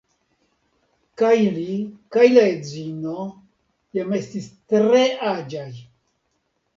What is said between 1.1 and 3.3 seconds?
Kaj li kaj la edzino